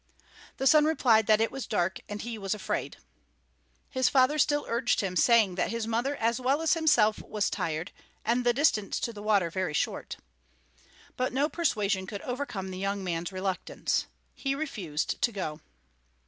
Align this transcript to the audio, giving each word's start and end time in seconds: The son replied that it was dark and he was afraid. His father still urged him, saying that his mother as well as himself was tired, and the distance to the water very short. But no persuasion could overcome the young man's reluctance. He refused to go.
The 0.57 0.65
son 0.65 0.85
replied 0.85 1.27
that 1.27 1.39
it 1.39 1.51
was 1.51 1.67
dark 1.67 1.99
and 2.09 2.19
he 2.23 2.35
was 2.39 2.55
afraid. 2.55 2.97
His 3.91 4.09
father 4.09 4.39
still 4.39 4.65
urged 4.67 5.01
him, 5.01 5.15
saying 5.15 5.53
that 5.53 5.69
his 5.69 5.85
mother 5.85 6.15
as 6.15 6.41
well 6.41 6.63
as 6.63 6.73
himself 6.73 7.21
was 7.21 7.51
tired, 7.51 7.91
and 8.25 8.43
the 8.43 8.51
distance 8.51 8.99
to 8.99 9.13
the 9.13 9.21
water 9.21 9.51
very 9.51 9.75
short. 9.75 10.17
But 11.17 11.33
no 11.33 11.49
persuasion 11.49 12.07
could 12.07 12.21
overcome 12.23 12.71
the 12.71 12.79
young 12.79 13.03
man's 13.03 13.31
reluctance. 13.31 14.07
He 14.33 14.55
refused 14.55 15.21
to 15.21 15.31
go. 15.31 15.61